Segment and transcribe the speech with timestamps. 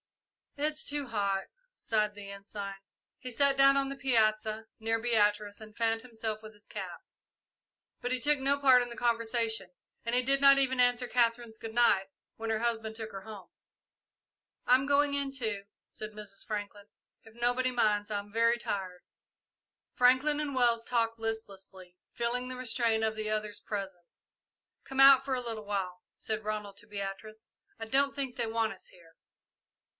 [0.57, 1.45] "It's too hot,"
[1.75, 2.73] sighed the Ensign.
[3.19, 7.01] He sat down on the piazza, near Beatrice, and fanned himself with his cap;
[8.01, 9.69] but he took no part in the conversation,
[10.03, 13.49] and did not even answer Katherine's "good night" when her husband took her home.
[14.65, 16.45] "I'm going in, too," said Mrs.
[16.45, 16.87] Franklin,
[17.23, 18.09] "if nobody minds.
[18.11, 19.03] I'm very tired."
[19.93, 24.25] Franklin and Wells talked listlessly, feeling the restraint of the others' presence.
[24.83, 27.45] "Come out for a little while," said Ronald to Beatrice.
[27.79, 29.15] "I don't think they want us here."